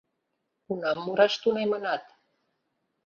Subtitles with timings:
[0.65, 2.03] —Кунам мураш тунемынат?